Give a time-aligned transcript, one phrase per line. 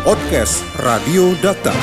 [0.00, 1.76] Podcast Radio Data.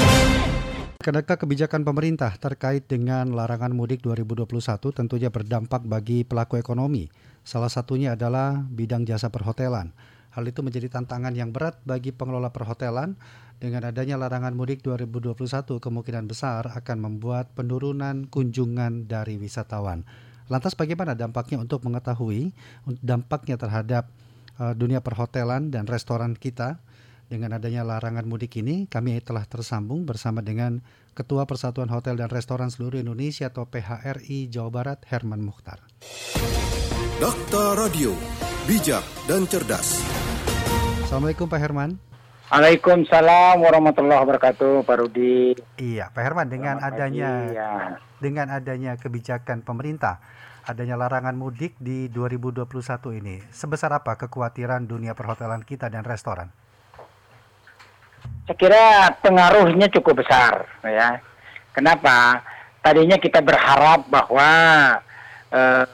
[0.97, 4.49] Kenaikan kebijakan pemerintah terkait dengan larangan mudik 2021
[4.89, 7.13] tentunya berdampak bagi pelaku ekonomi.
[7.45, 9.93] Salah satunya adalah bidang jasa perhotelan.
[10.33, 13.21] Hal itu menjadi tantangan yang berat bagi pengelola perhotelan.
[13.61, 20.01] Dengan adanya larangan mudik 2021 kemungkinan besar akan membuat penurunan kunjungan dari wisatawan.
[20.49, 22.49] Lantas bagaimana dampaknya untuk mengetahui
[22.97, 24.09] dampaknya terhadap
[24.57, 26.81] uh, dunia perhotelan dan restoran kita?
[27.27, 30.79] Dengan adanya larangan mudik ini, kami telah tersambung bersama dengan
[31.11, 35.83] Ketua Persatuan Hotel dan Restoran Seluruh Indonesia atau PHRI Jawa Barat, Herman Mukhtar.
[37.19, 38.15] Dakta Radio,
[38.63, 39.99] bijak dan cerdas.
[41.03, 41.99] Assalamualaikum Pak Herman.
[42.47, 45.51] Waalaikumsalam warahmatullahi wabarakatuh, Pak Rudi.
[45.83, 47.71] Iya, Pak Herman dengan Selamat adanya pagi, ya.
[48.23, 50.23] dengan adanya kebijakan pemerintah,
[50.63, 56.55] adanya larangan mudik di 2021 ini, sebesar apa kekhawatiran dunia perhotelan kita dan restoran?
[58.47, 58.83] Saya kira
[59.19, 61.19] pengaruhnya cukup besar, ya.
[61.75, 62.39] Kenapa?
[62.79, 64.51] Tadinya kita berharap bahwa
[65.51, 65.85] eh,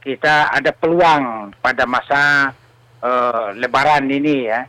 [0.00, 2.56] kita ada peluang pada masa
[3.04, 4.64] eh, Lebaran ini, ya.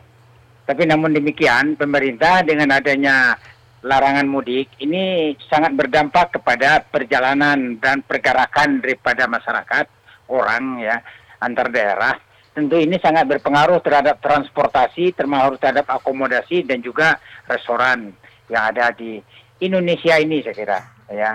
[0.68, 3.40] Tapi namun demikian, pemerintah dengan adanya
[3.84, 9.86] larangan mudik ini sangat berdampak kepada perjalanan dan pergerakan daripada masyarakat
[10.32, 11.04] orang ya
[11.44, 12.16] antar daerah.
[12.54, 17.18] Tentu ini sangat berpengaruh terhadap transportasi, terpengaruh terhadap akomodasi dan juga
[17.50, 18.14] restoran
[18.46, 19.18] yang ada di
[19.58, 21.32] Indonesia ini saya kira ya.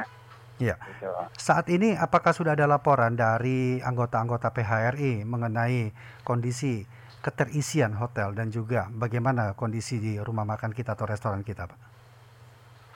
[0.59, 1.08] Gitu.
[1.40, 5.92] Saat ini apakah sudah ada laporan dari anggota-anggota PHRI mengenai
[6.28, 6.84] kondisi
[7.20, 11.80] keterisian hotel dan juga bagaimana kondisi di rumah makan kita atau restoran kita, Pak?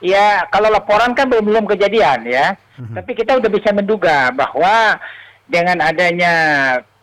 [0.04, 2.56] Ya, kalau laporan kan belum belum kejadian ya.
[2.76, 3.00] Mhm.
[3.00, 5.00] Tapi kita udah bisa menduga bahwa
[5.48, 6.32] dengan adanya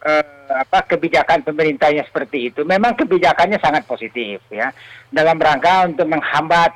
[0.01, 4.73] eh, apa kebijakan pemerintahnya seperti itu, memang kebijakannya sangat positif ya.
[5.07, 6.71] Dalam rangka untuk menghambat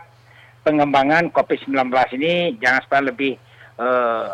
[0.64, 3.34] pengembangan COVID-19 ini jangan supaya lebih
[3.76, 4.32] eh,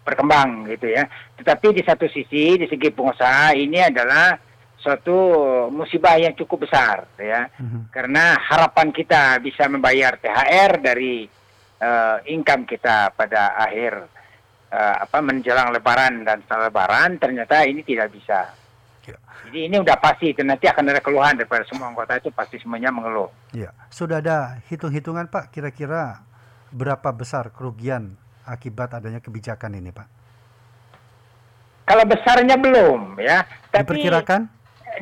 [0.00, 1.04] berkembang gitu ya.
[1.36, 4.38] Tetapi di satu sisi di segi pengusaha ini adalah
[4.80, 5.12] suatu
[5.68, 7.92] musibah yang cukup besar ya Mhm.
[7.92, 11.28] karena harapan kita bisa membayar THR dari
[11.80, 14.08] eh, income kita pada akhir
[14.70, 18.50] eh, apa menjelang Lebaran dan setelah Lebaran ternyata ini tidak bisa.
[19.04, 19.18] Ya.
[19.46, 22.94] Jadi ini udah pasti dan nanti akan ada keluhan daripada semua anggota itu pasti semuanya
[22.94, 23.26] mengeluh.
[23.50, 26.22] Ya, sudah ada hitung-hitungan Pak kira-kira
[26.70, 28.14] berapa besar kerugian
[28.46, 30.06] akibat adanya kebijakan ini Pak?
[31.82, 33.42] Kalau besarnya belum ya,
[33.74, 34.40] tapi Diperkirakan?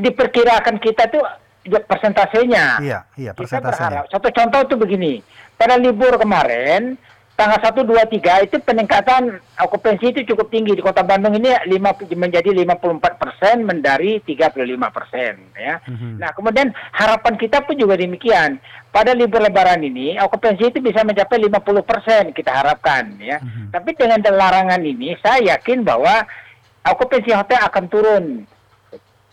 [0.00, 1.20] diperkirakan kita tuh
[1.68, 2.80] ya, persentasenya.
[2.80, 3.88] Iya, iya Kita persentasenya.
[4.00, 4.04] berharap.
[4.08, 5.20] Satu contoh tuh begini.
[5.52, 6.96] Pada libur kemarin,
[7.38, 10.74] tanggal 1, 2, 3 itu peningkatan okupansi itu cukup tinggi.
[10.74, 15.38] Di kota Bandung ini lima, menjadi 54 persen dari 35 persen.
[15.54, 15.78] Ya.
[15.86, 16.18] Mhm.
[16.18, 18.58] Nah kemudian harapan kita pun juga demikian.
[18.90, 23.14] Pada libur lebaran ini, okupansi itu bisa mencapai 50 persen kita harapkan.
[23.22, 23.38] ya.
[23.38, 23.70] Mhm.
[23.70, 26.26] Tapi dengan larangan ini, saya yakin bahwa
[26.82, 28.24] okupansi hotel akan turun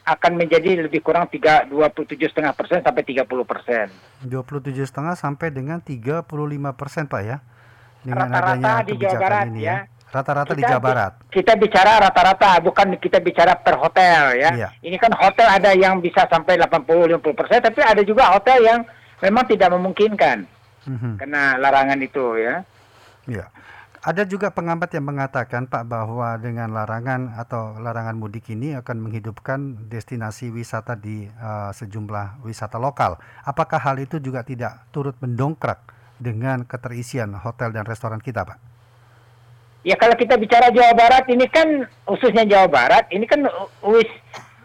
[0.06, 3.90] akan menjadi lebih kurang 3 27,5 persen sampai 30 persen.
[4.22, 7.42] 27,5 sampai dengan 35 persen Pak ya
[8.06, 9.78] Rata-rata di Jawa Barat, ini ya.
[10.14, 11.12] Rata-rata di Jawa Barat.
[11.28, 14.50] Kita bicara rata-rata, bukan kita bicara per hotel ya.
[14.54, 14.70] Iya.
[14.80, 18.80] Ini kan hotel ada yang bisa sampai 80-50 persen, tapi ada juga hotel yang
[19.20, 20.46] memang tidak memungkinkan
[20.86, 21.18] Mhm.
[21.18, 22.62] kena larangan itu ya.
[23.26, 23.50] Ya.
[24.06, 29.90] Ada juga pengamat yang mengatakan Pak bahwa dengan larangan atau larangan mudik ini akan menghidupkan
[29.90, 33.18] destinasi wisata di eh, sejumlah wisata lokal.
[33.42, 35.82] Apakah hal itu juga tidak turut mendongkrak
[36.20, 38.58] dengan keterisian hotel dan restoran kita, Pak?
[39.86, 43.46] Ya kalau kita bicara Jawa Barat ini kan khususnya Jawa Barat ini kan
[43.86, 44.10] wis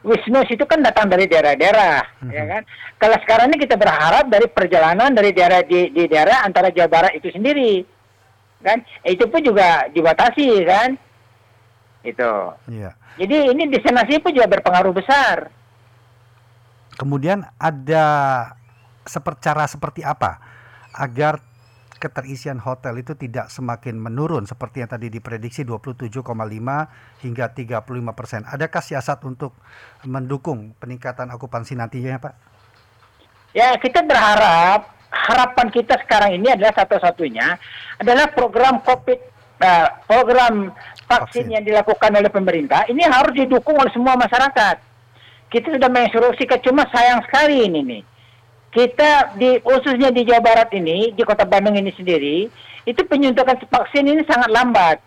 [0.01, 2.63] Wisnus itu kan datang dari daerah-daerah, ya kan?
[2.97, 7.13] Kalau sekarang ini kita berharap dari perjalanan dari daerah di, di daerah antara Jawa Barat
[7.21, 7.85] itu sendiri,
[8.65, 8.81] kan?
[9.05, 10.97] Itu pun juga dibatasi, kan?
[12.01, 12.33] Itu.
[12.73, 12.97] Iya.
[13.21, 15.53] Jadi ini destinasi pun juga berpengaruh besar.
[16.97, 18.07] Kemudian ada
[19.05, 20.50] seper, cara seperti apa
[20.95, 21.43] agar
[22.01, 26.25] keterisian hotel itu tidak semakin menurun seperti yang tadi diprediksi 27,5
[27.21, 28.41] hingga 35 persen.
[28.49, 29.53] Adakah siasat untuk
[30.09, 32.35] mendukung peningkatan okupansi nantinya, Pak?
[33.53, 37.59] Ya, kita berharap harapan kita sekarang ini adalah satu-satunya
[37.99, 39.19] adalah program COVID
[39.59, 40.71] eh, program
[41.05, 41.45] vaksin, Vaksin.
[41.51, 44.89] yang dilakukan oleh pemerintah ini harus didukung oleh semua masyarakat.
[45.51, 48.03] Kita sudah menginstruksikan cuma sayang sekali ini nih.
[48.71, 52.47] Kita di khususnya di Jawa Barat ini, di Kota Bandung ini sendiri,
[52.87, 54.99] itu penyuntikan vaksin ini sangat lambat.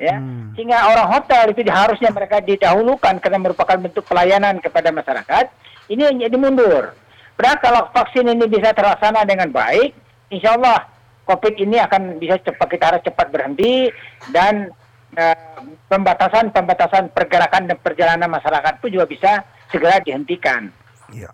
[0.00, 0.56] Ya, Hmm.
[0.56, 5.52] sehingga orang hotel itu harusnya mereka didahulukan karena merupakan bentuk pelayanan kepada masyarakat.
[5.92, 6.96] Ini jadi mundur.
[7.36, 9.92] Padahal kalau vaksin ini bisa terlaksana dengan baik,
[10.32, 10.88] insya Allah
[11.28, 13.92] COVID ini akan bisa cepat kita harus cepat berhenti
[14.32, 14.72] dan
[15.20, 15.58] eh,
[15.90, 20.72] pembatasan-pembatasan pergerakan dan perjalanan masyarakat pun juga bisa segera dihentikan.
[21.12, 21.28] Iya.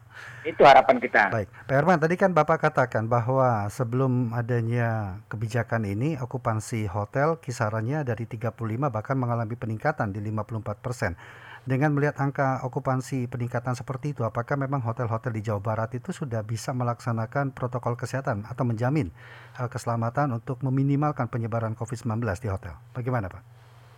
[0.47, 1.35] Itu harapan kita.
[1.35, 8.07] Baik, Pak Herman, tadi kan Bapak katakan bahwa sebelum adanya kebijakan ini, okupansi hotel kisarannya
[8.07, 8.55] dari 35
[8.87, 11.19] bahkan mengalami peningkatan di 54 persen.
[11.67, 16.47] Dengan melihat angka okupansi peningkatan seperti itu, apakah memang hotel-hotel di Jawa Barat itu sudah
[16.47, 19.11] bisa melaksanakan protokol kesehatan atau menjamin
[19.59, 22.79] uh, keselamatan untuk meminimalkan penyebaran COVID-19 di hotel?
[22.95, 23.43] Bagaimana Pak?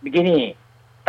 [0.01, 0.57] Begini,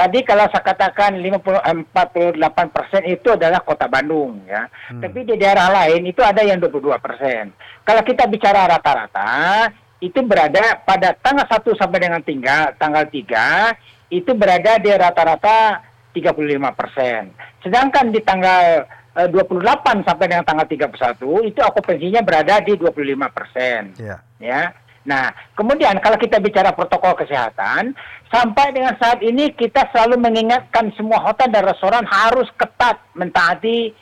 [0.01, 4.65] tadi kalau saya katakan 50, 48 persen itu adalah kota Bandung ya.
[4.89, 5.05] Hmm.
[5.05, 7.53] Tapi di daerah lain itu ada yang 22 persen.
[7.85, 9.69] Kalau kita bicara rata-rata,
[10.01, 13.77] itu berada pada tanggal 1 sampai dengan tinggal, tanggal 3,
[14.09, 15.85] itu berada di rata-rata
[16.17, 17.37] 35 persen.
[17.61, 18.89] Sedangkan di tanggal
[19.21, 23.93] uh, eh, 28 sampai dengan tanggal 31 itu okupansinya berada di 25 persen.
[24.01, 24.25] Yeah.
[24.41, 24.73] Ya.
[25.01, 27.97] Nah, kemudian kalau kita bicara protokol kesehatan,
[28.29, 33.97] sampai dengan saat ini kita selalu mengingatkan semua hotel dan restoran harus ketat mentaati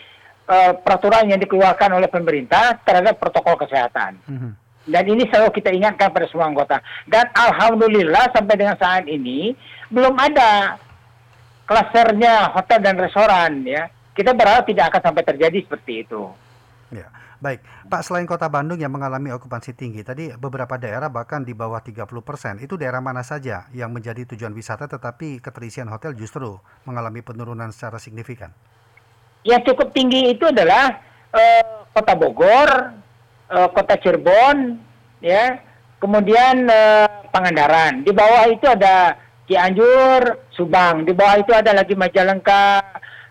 [0.50, 4.18] uh, peraturan yang dikeluarkan oleh pemerintah terhadap protokol kesehatan.
[4.26, 4.52] Mm -hmm.
[4.88, 6.80] Dan ini selalu kita ingatkan pada semua anggota.
[7.04, 9.52] Dan alhamdulillah sampai dengan saat ini
[9.92, 10.80] belum ada
[11.68, 13.92] klasternya hotel dan restoran ya.
[14.16, 16.32] Kita berharap tidak akan sampai terjadi seperti itu.
[16.90, 17.06] Ya,
[17.38, 17.60] baik.
[17.90, 22.06] Pak, selain kota Bandung yang mengalami okupansi tinggi, tadi beberapa daerah bahkan di bawah 30
[22.22, 22.58] persen.
[22.58, 28.02] Itu daerah mana saja yang menjadi tujuan wisata tetapi keterisian hotel justru mengalami penurunan secara
[28.02, 28.50] signifikan?
[29.46, 30.98] Yang cukup tinggi itu adalah
[31.32, 32.70] uh, kota Bogor,
[33.48, 34.78] uh, kota Cirebon,
[35.22, 35.62] ya,
[36.02, 38.02] kemudian uh, Pangandaran.
[38.02, 39.14] Di bawah itu ada
[39.48, 41.08] Cianjur, Subang.
[41.08, 42.82] Di bawah itu ada lagi Majalengka,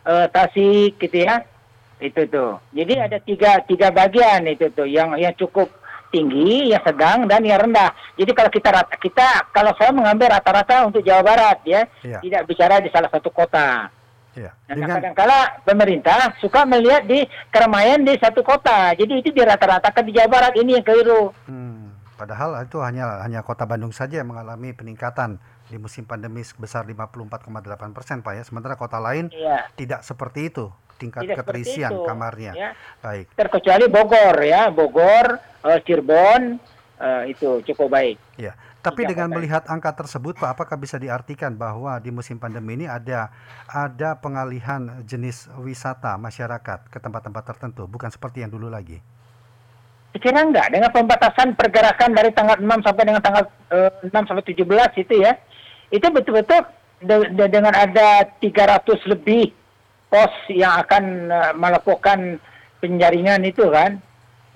[0.08, 1.44] uh, Tasik gitu ya.
[1.98, 2.62] Itu tuh.
[2.74, 5.70] Jadi ada tiga tiga bagian itu tuh yang yang cukup
[6.14, 7.92] tinggi, yang sedang dan yang rendah.
[8.16, 12.20] Jadi kalau kita rata kita kalau saya mengambil rata-rata untuk Jawa Barat ya, ya.
[12.24, 13.92] tidak bicara di salah satu kota.
[14.38, 14.54] Ya.
[14.70, 15.02] Dengan...
[15.02, 18.94] kadang-kala pemerintah suka melihat di keramaian di satu kota.
[18.94, 21.34] Jadi itu dirata-ratakan di Jawa Barat ini yang keliru.
[21.50, 21.98] Hmm.
[22.18, 25.38] Padahal itu hanya hanya kota Bandung saja yang mengalami peningkatan
[25.70, 28.44] di musim pandemi sebesar 54,8 persen Pak ya.
[28.46, 29.70] Sementara kota lain iya.
[29.74, 32.54] tidak seperti itu tingkat tidak keterisian itu, kamarnya.
[32.58, 32.70] Ya.
[33.00, 33.32] Baik.
[33.38, 36.58] Terkecuali Bogor ya, Bogor, uh, Cirebon
[37.00, 38.18] uh, itu cukup baik.
[38.36, 38.58] Ya.
[38.78, 42.88] Tapi Tidak dengan melihat angka tersebut Pak, apakah bisa diartikan bahwa di musim pandemi ini
[42.88, 43.34] ada
[43.68, 49.04] ada pengalihan jenis wisata masyarakat ke tempat-tempat tertentu, bukan seperti yang dulu lagi?
[50.16, 55.04] Kira enggak dengan pembatasan pergerakan dari tanggal 6 sampai dengan tanggal eh, 6 sampai 17
[55.04, 55.36] itu ya
[55.94, 56.64] itu betul-betul
[57.04, 58.82] de de dengan ada 300
[59.14, 59.54] lebih
[60.08, 62.40] pos yang akan uh, melakukan
[62.80, 64.00] penjaringan itu kan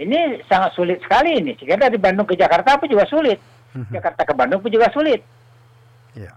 [0.01, 3.37] ini sangat sulit sekali ini jika dari Bandung ke Jakarta pun juga sulit
[3.75, 3.91] mhm.
[3.91, 5.19] Jakarta ke Bandung pun juga sulit
[6.15, 6.31] ya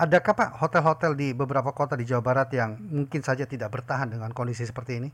[0.00, 4.32] adakah Pak hotel-hotel di beberapa kota di Jawa Barat yang mungkin saja tidak bertahan dengan
[4.32, 5.10] kondisi seperti ini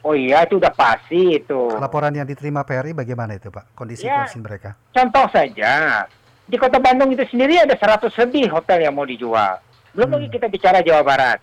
[0.00, 1.76] Oh iya, itu udah pasti itu.
[1.76, 3.76] Laporan yang diterima PRI bagaimana itu Pak?
[3.76, 4.72] Kondisi ya, mereka?
[4.96, 6.08] Contoh saja,
[6.48, 9.60] di kota Bandung itu sendiri ada 100 lebih hotel yang mau dijual.
[9.92, 10.16] Belum hmm.
[10.16, 11.38] lagi kita bicara Jawa Barat.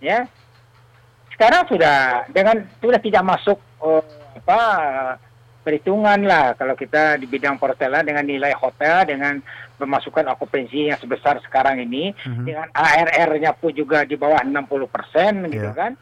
[0.00, 0.24] Ya.
[1.36, 4.00] Sekarang sudah dengan sudah tidak masuk uh,
[4.40, 4.60] apa
[5.60, 9.42] perhitungan lah kalau kita di bidang perhotelan dengan nilai hotel dengan
[9.76, 15.44] pemasukan okupansi yang sebesar sekarang ini hmm dengan ARR-nya pun juga di bawah 60% persen
[15.44, 15.52] yeah.
[15.52, 15.92] gitu kan.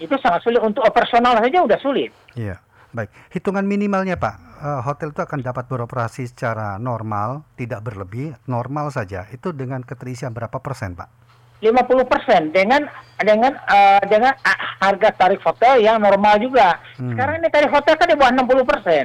[0.00, 2.08] Itu sangat sulit untuk operasional saja udah sulit.
[2.32, 2.56] Iya.
[2.56, 2.58] Yeah.
[2.90, 4.34] Baik, hitungan minimalnya Pak,
[4.66, 9.30] uh, hotel itu akan dapat beroperasi secara normal, tidak berlebih, normal saja.
[9.30, 11.19] Itu dengan keterisian berapa persen Pak?
[11.60, 12.88] 50 persen dengan
[13.20, 16.80] dengan uh, dengan uh, harga tarif hotel yang normal juga.
[16.96, 17.12] Hmm.
[17.12, 19.04] Sekarang ini tarif hotel kan di bawah 60 persen.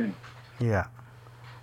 [0.64, 0.88] Iya.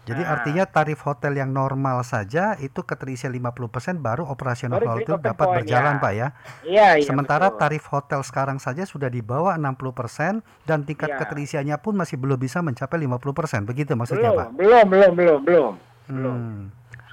[0.02, 0.34] Jadi nah.
[0.34, 5.94] artinya tarif hotel yang normal saja itu keterisian 50% baru operasional baru itu dapat berjalan
[5.96, 6.02] ya.
[6.02, 6.28] Pak ya.
[6.66, 7.06] Iya, iya.
[7.06, 7.60] Sementara betul.
[7.62, 11.18] tarif hotel sekarang saja sudah di bawah 60% dan tingkat ya.
[11.22, 13.62] keterisiannya pun masih belum bisa mencapai 50%.
[13.62, 14.48] Begitu maksudnya belum, Pak?
[14.58, 15.72] Belum, belum, belum, belum.
[16.10, 16.16] Hmm.
[16.18, 16.38] belum.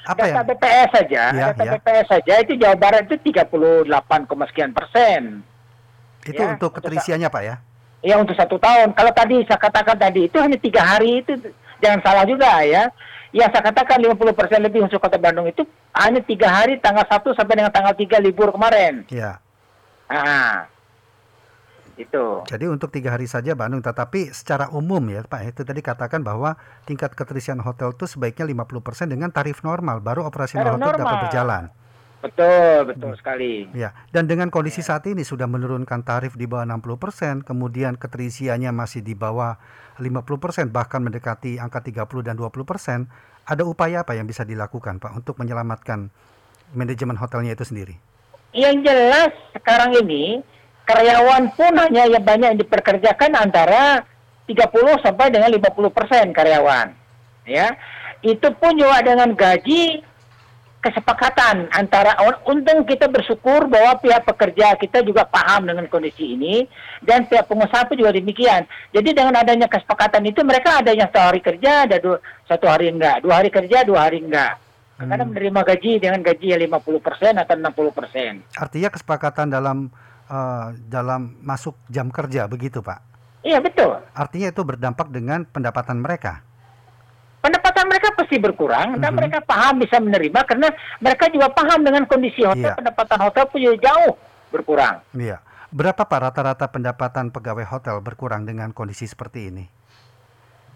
[0.10, 0.42] Apa data ya?
[0.42, 1.72] BPS saja, ya, data ya.
[1.78, 3.86] BPS saja itu Jawa Barat itu 38,
[4.50, 5.46] sekian persen.
[6.26, 7.56] Itu ya, untuk keterisiannya Pak ya?
[8.02, 8.98] Iya untuk satu tahun.
[8.98, 11.36] Kalau tadi saya katakan tadi itu hanya tiga hari itu
[11.84, 12.90] jangan salah juga ya.
[13.30, 15.62] Yang saya katakan 50% lebih untuk kota Bandung itu
[15.94, 19.06] hanya tiga hari tanggal 1 sampai dengan tanggal 3 libur kemarin.
[19.14, 19.38] Ya.
[20.10, 20.66] Ah,
[22.00, 22.48] itu.
[22.48, 26.56] Jadi untuk tiga hari saja Bandung, tetapi secara umum ya Pak, itu tadi katakan bahwa
[26.88, 31.04] tingkat keterisian hotel itu sebaiknya 50% dengan tarif normal, baru operasional hotel normal.
[31.04, 31.64] dapat berjalan.
[32.20, 33.72] Betul, betul sekali.
[33.72, 39.00] Ya, dan dengan kondisi saat ini sudah menurunkan tarif di bawah 60%, kemudian keterisiannya masih
[39.00, 39.56] di bawah
[40.04, 43.08] 50%, bahkan mendekati angka 30 dan 20%,
[43.48, 46.12] ada upaya apa yang bisa dilakukan Pak untuk menyelamatkan
[46.76, 47.96] manajemen hotelnya itu sendiri?
[48.52, 50.44] Yang jelas sekarang ini
[50.90, 54.02] karyawan pun hanya yang banyak yang diperkerjakan antara
[54.50, 56.88] 30 sampai dengan 50% karyawan.
[57.46, 57.78] Ya.
[58.26, 60.02] Itu pun juga dengan gaji
[60.80, 62.16] kesepakatan antara
[62.48, 66.64] untung kita bersyukur bahwa pihak pekerja kita juga paham dengan kondisi ini
[67.04, 68.66] dan pihak pengusaha pun juga demikian.
[68.96, 72.18] Jadi dengan adanya kesepakatan itu mereka ada yang satu hari kerja, ada dua,
[72.48, 74.58] satu hari enggak, dua hari kerja, dua hari enggak.
[75.00, 75.32] Karena hmm.
[75.32, 78.60] menerima gaji dengan gaji yang 50% atau 60%.
[78.60, 79.88] Artinya kesepakatan dalam
[80.30, 83.02] uh, dalam masuk jam kerja begitu, Pak?
[83.44, 84.00] Iya, betul.
[84.16, 86.46] Artinya itu berdampak dengan pendapatan mereka
[87.40, 89.04] pendapatan mereka pasti berkurang mm-hmm.
[89.04, 89.18] dan mhm.
[89.18, 90.68] mereka paham bisa menerima karena
[91.00, 92.78] mereka juga paham dengan kondisi hotel yeah.
[92.78, 94.14] pendapatan hotel pun jauh
[94.52, 95.00] berkurang.
[95.16, 95.40] Iya.
[95.70, 99.66] Berapa Pak rata-rata pendapatan pegawai hotel berkurang dengan kondisi seperti ini?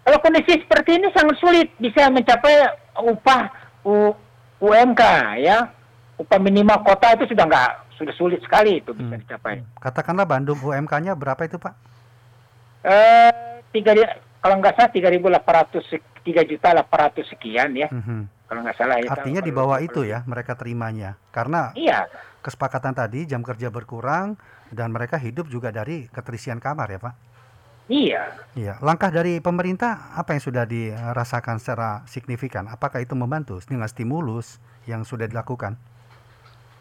[0.06, 2.70] Kalau kondisi seperti ini sangat sulit bisa mencapai
[3.02, 3.50] upah
[3.82, 4.14] U,
[4.62, 5.02] UMK
[5.42, 5.66] ya.
[6.14, 9.22] Upah minimal kota itu sudah nggak sudah sulit sekali itu bisa hmm.
[9.26, 9.62] dicapai.
[9.78, 11.74] Katakanlah Bandung UMK-nya berapa itu Pak?
[12.84, 13.92] Eh tiga
[14.44, 15.84] kalau nggak salah tiga ribu delapan ratus
[16.20, 17.88] tiga juta delapan ratus sekian ya.
[17.88, 18.20] Mm-hmm.
[18.44, 19.08] Kalau nggak salah ya.
[19.08, 21.16] Artinya di bawah itu ya mereka terimanya.
[21.32, 22.04] Karena iya.
[22.44, 24.36] kesepakatan tadi jam kerja berkurang
[24.68, 27.14] dan mereka hidup juga dari keterisian kamar ya Pak.
[27.88, 28.22] Iya.
[28.56, 28.74] Iya.
[28.80, 32.68] Langkah dari pemerintah apa yang sudah dirasakan secara signifikan?
[32.68, 35.76] Apakah itu membantu dengan stimulus yang sudah dilakukan?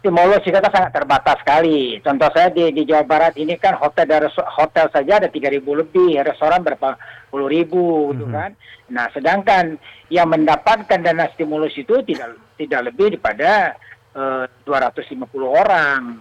[0.03, 1.95] Stimulus kita sangat terbatas sekali.
[2.03, 5.71] Contoh saya di, di Jawa Barat ini kan hotel dari hotel saja ada tiga ribu
[5.79, 6.99] lebih, restoran berapa
[7.31, 8.33] puluh ribu, mm -hmm.
[8.35, 8.51] kan.
[8.91, 9.79] Nah, sedangkan
[10.11, 13.79] yang mendapatkan dana stimulus itu tidak tidak lebih daripada
[14.11, 16.19] uh, eh, 250 orang,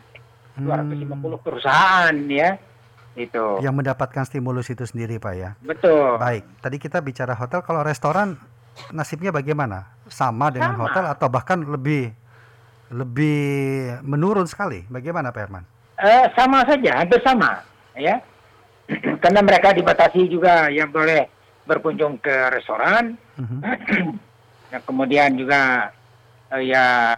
[0.62, 0.62] hmm.
[0.62, 2.54] 250 perusahaan ya.
[3.18, 3.60] Itu.
[3.60, 5.52] Yang mendapatkan stimulus itu sendiri, Pak ya.
[5.60, 6.16] Betul.
[6.22, 8.38] Baik, tadi kita bicara hotel, kalau restoran
[8.94, 10.00] nasibnya bagaimana?
[10.08, 10.82] Sama dengan Sama.
[10.88, 12.21] hotel atau bahkan lebih
[12.92, 14.84] lebih menurun sekali.
[14.86, 15.64] Bagaimana Pak Herman?
[15.96, 17.64] Uh, sama saja, hampir sama,
[17.96, 18.20] ya.
[19.22, 21.26] Karena mereka dibatasi juga yang boleh
[21.64, 23.60] berkunjung ke restoran, uh-huh.
[24.70, 25.94] nah, kemudian juga
[26.52, 27.16] uh, ya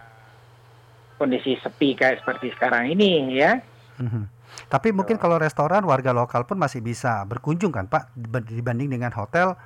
[1.19, 3.59] kondisi sepi kayak seperti sekarang ini, ya.
[3.99, 4.25] Uh-huh.
[4.71, 8.15] Tapi mungkin kalau restoran warga lokal pun masih bisa berkunjung kan Pak
[8.47, 9.59] dibanding dengan hotel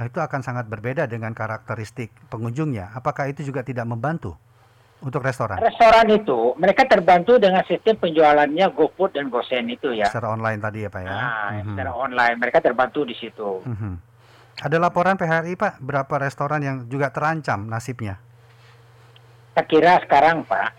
[0.00, 2.90] itu akan sangat berbeda dengan karakteristik pengunjungnya.
[2.96, 4.34] Apakah itu juga tidak membantu?
[5.02, 5.58] Untuk restoran?
[5.58, 10.06] Restoran itu mereka terbantu dengan sistem penjualannya GoFood dan GoSend itu ya.
[10.06, 11.10] Secara online tadi ya Pak ya?
[11.10, 11.66] Nah, mm-hmm.
[11.74, 13.50] secara online mereka terbantu di situ.
[13.66, 13.94] Mm-hmm.
[14.62, 18.22] Ada laporan PHRI Pak, berapa restoran yang juga terancam nasibnya?
[19.52, 20.70] Saya kira sekarang Pak,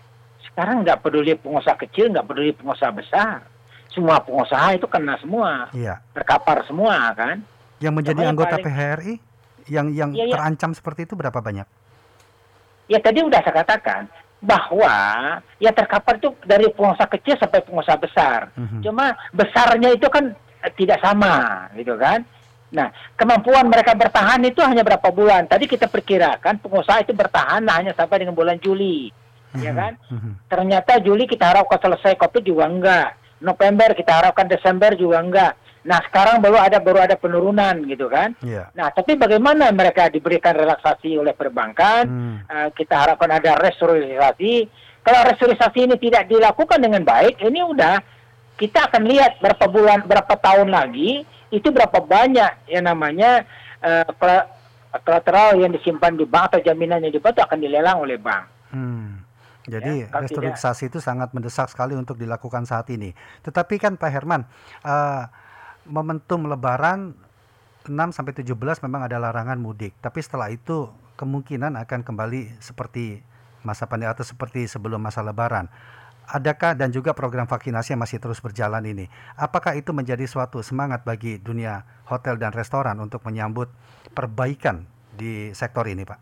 [0.50, 3.44] sekarang nggak peduli pengusaha kecil, nggak peduli pengusaha besar.
[3.92, 6.02] Semua pengusaha itu kena semua, iya.
[6.16, 7.44] terkapar semua kan.
[7.78, 8.66] Yang menjadi Sama anggota paling...
[8.66, 9.14] PHRI
[9.70, 10.34] yang yang ya, ya.
[10.34, 11.68] terancam seperti itu berapa banyak?
[12.90, 14.02] Ya tadi udah saya katakan
[14.44, 14.96] bahwa
[15.56, 18.52] ya terkapar itu dari pengusaha kecil sampai pengusaha besar.
[18.54, 18.80] Mm-hmm.
[18.84, 20.36] Cuma besarnya itu kan
[20.76, 22.24] tidak sama, gitu kan?
[22.74, 25.48] Nah, kemampuan mereka bertahan itu hanya berapa bulan?
[25.48, 29.64] Tadi kita perkirakan pengusaha itu bertahan hanya sampai dengan bulan Juli, mm-hmm.
[29.64, 29.92] ya kan?
[30.12, 30.32] Mm-hmm.
[30.52, 33.08] Ternyata Juli kita harapkan selesai COVID juga enggak.
[33.40, 35.52] November kita harapkan Desember juga enggak.
[35.84, 38.32] Nah sekarang baru ada baru ada penurunan gitu kan.
[38.40, 38.72] Yeah.
[38.72, 42.02] Nah tapi bagaimana mereka diberikan relaksasi oleh perbankan?
[42.08, 42.36] Hmm.
[42.48, 44.68] Uh, kita harapkan ada restrukturisasi.
[45.04, 48.00] Kalau restrukturisasi ini tidak dilakukan dengan baik, ini udah
[48.56, 53.44] kita akan lihat berapa bulan, berapa tahun lagi itu berapa banyak yang namanya
[53.84, 58.44] uh, kolateral yang disimpan di bank atau jaminan yang dibuat akan dilelang oleh bank.
[58.72, 59.20] Hmm.
[59.64, 63.16] Jadi ya, restrukturisasi itu sangat mendesak sekali untuk dilakukan saat ini.
[63.40, 64.44] Tetapi kan Pak Herman,
[64.84, 65.24] uh,
[65.86, 67.16] momentum lebaran
[67.84, 70.88] 6 sampai 17 memang ada larangan mudik, tapi setelah itu
[71.20, 73.20] kemungkinan akan kembali seperti
[73.60, 75.68] masa pandemi atau seperti sebelum masa lebaran.
[76.24, 79.12] Adakah dan juga program vaksinasi yang masih terus berjalan ini?
[79.36, 83.68] Apakah itu menjadi suatu semangat bagi dunia hotel dan restoran untuk menyambut
[84.16, 86.20] perbaikan di sektor ini, Pak?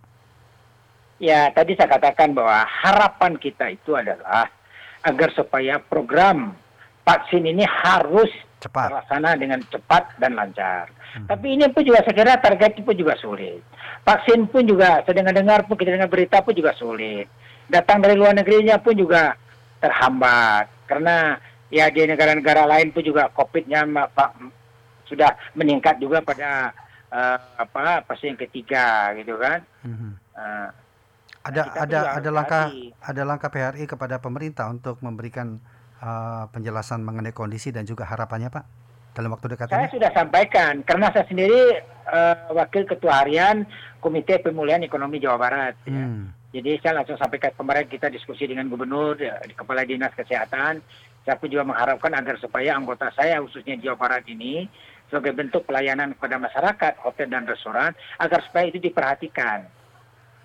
[1.23, 4.51] Ya, tadi saya katakan bahwa harapan kita itu adalah
[5.07, 6.59] agar supaya program
[7.07, 8.31] vaksin ini harus
[8.63, 8.89] cepat.
[8.95, 10.87] terlaksana dengan cepat dan lancar.
[11.19, 11.27] Hmm.
[11.27, 13.61] Tapi ini pun juga saya kira target pun juga sulit.
[14.07, 17.27] Vaksin pun juga, saya dengar-dengar pun kita dengar berita pun juga sulit.
[17.67, 19.35] Datang dari luar negerinya pun juga
[19.83, 21.37] terhambat karena
[21.73, 23.83] ya di negara-negara lain pun juga COVID-nya
[25.11, 26.71] sudah meningkat juga pada
[27.11, 29.61] uh, apa yang ketiga gitu kan.
[29.83, 30.15] Hmm.
[30.33, 30.69] Uh,
[31.43, 32.65] ada ada ada langkah
[33.03, 35.59] ada langkah PHRI kepada pemerintah untuk memberikan
[36.03, 38.65] uh, penjelasan mengenai kondisi dan juga harapannya Pak
[39.13, 39.95] dalam waktu dekat saya ini?
[39.95, 41.81] sudah sampaikan karena saya sendiri
[42.11, 43.65] uh, wakil ketua harian
[44.03, 45.75] Komite Pemulihan Ekonomi Jawa Barat.
[45.87, 45.95] Ya.
[45.95, 46.35] Hmm.
[46.53, 46.61] Ya.
[46.61, 50.85] Jadi saya langsung sampaikan kemarin kita diskusi dengan gubernur, ya, kepala dinas kesehatan.
[51.25, 54.69] Saya pun juga mengharapkan agar supaya anggota saya khususnya Jawa Barat ini
[55.09, 59.65] sebagai bentuk pelayanan kepada masyarakat hotel dan restoran agar supaya itu diperhatikan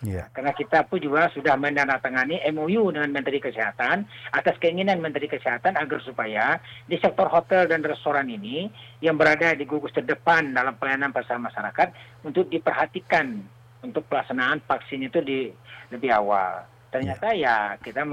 [0.05, 0.29] Yeah.
[0.29, 5.99] Karena kita pun juga sudah menandatangani MOU dengan Menteri Kesehatan atas keinginan Menteri Kesehatan agar
[6.05, 8.69] supaya di sektor hotel dan restoran ini
[9.01, 11.87] yang berada di gugus terdepan dalam pelayanan pada masyarakat
[12.21, 13.41] untuk diperhatikan
[13.81, 15.49] untuk pelaksanaan vaksin itu di
[15.89, 16.61] lebih awal.
[16.93, 17.73] Ternyata yeah.
[17.73, 18.05] ya kita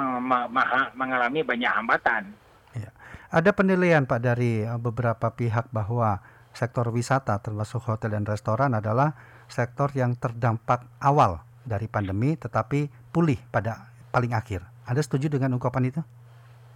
[0.96, 2.32] mengalami banyak hambatan.
[2.72, 2.96] Yeah.
[3.28, 6.24] Ada penilaian Pak dari uh, beberapa pihak bahwa
[6.56, 9.12] sektor wisata termasuk hotel dan restoran adalah
[9.52, 14.62] sektor yang terdampak awal dari pandemi tetapi pulih pada paling akhir.
[14.84, 16.00] Anda setuju dengan ungkapan itu?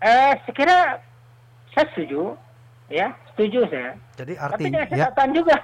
[0.00, 0.98] Eh, sekira
[1.76, 2.34] saya setuju,
[2.88, 3.94] ya, setuju saya.
[4.16, 4.90] Jadi artinya, Tapi dengan ya.
[4.90, 5.34] catatan ya.
[5.36, 5.56] juga,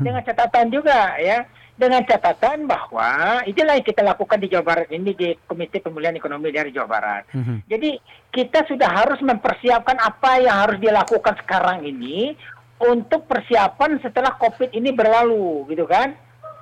[0.00, 1.38] dengan catatan juga, ya,
[1.80, 3.10] dengan catatan bahwa
[3.48, 7.22] itulah yang kita lakukan di Jawa Barat ini di Komite Pemulihan Ekonomi dari Jawa Barat.
[7.32, 7.64] Hmm.
[7.68, 7.96] Jadi
[8.32, 12.36] kita sudah harus mempersiapkan apa yang harus dilakukan sekarang ini
[12.80, 16.16] untuk persiapan setelah COVID ini berlalu, gitu kan?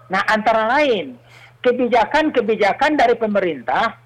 [0.08, 1.18] Nah, antara lain
[1.68, 4.00] kebijakan-kebijakan dari pemerintah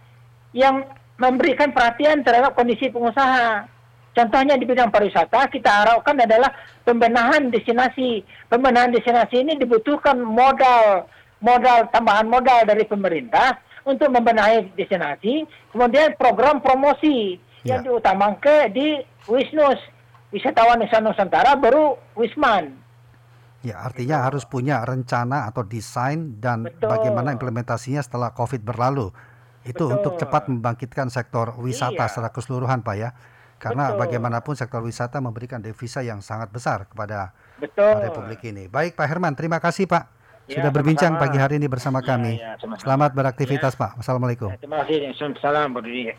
[0.51, 0.83] yang
[1.15, 3.71] memberikan perhatian terhadap kondisi pengusaha.
[4.13, 6.53] Contohnya di bidang pariwisata kita harapkan adalah
[6.85, 8.27] pembenahan destinasi.
[8.51, 11.09] Pembenahan destinasi ini dibutuhkan modal,
[11.41, 15.49] modal tambahan modal dari pemerintah untuk membenahi destinasi.
[15.73, 17.79] Kemudian program promosi ya.
[17.79, 19.01] yang diutamakan di
[19.31, 19.81] Wisnus,
[20.35, 22.82] wisatawan Nusantara baru Wisman.
[23.63, 26.91] Ya, artinya harus punya rencana atau desain dan Betul.
[26.91, 29.15] bagaimana implementasinya setelah COVID berlalu.
[29.63, 29.95] Itu Betul.
[30.03, 32.11] untuk cepat membangkitkan sektor wisata iya.
[32.11, 33.15] secara keseluruhan, Pak ya.
[33.63, 34.03] Karena Betul.
[34.03, 37.31] bagaimanapun sektor wisata memberikan devisa yang sangat besar kepada
[37.63, 38.03] Betul.
[38.03, 38.67] Republik ini.
[38.67, 40.11] Baik, Pak Herman, terima kasih, Pak.
[40.51, 41.23] Ya, Sudah berbincang sama.
[41.23, 42.43] pagi hari ini bersama ya, kami.
[42.43, 43.87] Ya, Selamat beraktivitas, ya.
[43.87, 44.03] Pak.
[44.03, 44.51] Wassalamualaikum.
[44.51, 45.15] Ya, terima kasih.
[45.15, 46.19] Assalamualaikum.